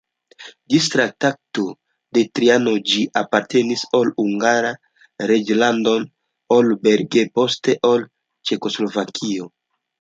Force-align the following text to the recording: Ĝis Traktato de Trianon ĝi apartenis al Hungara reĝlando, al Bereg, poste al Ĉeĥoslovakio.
Ĝis 0.73 0.85
Traktato 0.93 1.65
de 2.17 2.23
Trianon 2.39 2.79
ĝi 2.93 3.03
apartenis 3.21 3.85
al 3.99 4.11
Hungara 4.23 4.73
reĝlando, 5.35 5.95
al 6.59 6.75
Bereg, 6.89 7.23
poste 7.39 7.81
al 7.93 8.05
Ĉeĥoslovakio. 8.49 9.51